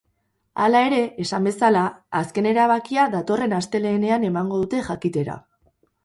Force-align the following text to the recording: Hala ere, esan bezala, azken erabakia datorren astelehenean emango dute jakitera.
Hala 0.63 0.79
ere, 0.85 0.99
esan 1.23 1.43
bezala, 1.49 1.83
azken 2.19 2.47
erabakia 2.51 3.03
datorren 3.15 3.53
astelehenean 3.57 4.25
emango 4.31 4.63
dute 4.63 4.81
jakitera. 4.89 5.37